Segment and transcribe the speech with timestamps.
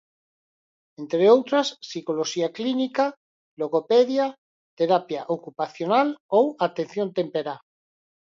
[1.01, 3.05] Entre outras, psicoloxía clínica,
[3.59, 4.25] logopedia,
[4.79, 7.55] terapia ocupacional ou atención temperá.